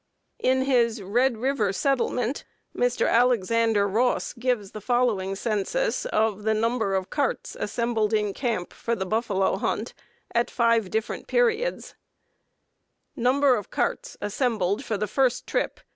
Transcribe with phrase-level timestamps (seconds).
[0.39, 2.43] In his "Red River Settlement"
[2.75, 3.07] Mr.
[3.07, 8.95] Alexander Ross gives the following census of the number of carts assembled in camp for
[8.95, 9.93] the buffalo hunt
[10.33, 11.93] at five different periods:
[12.47, 12.85] +
[13.15, 15.79] + |_Number of carts assembled| | for the first trip.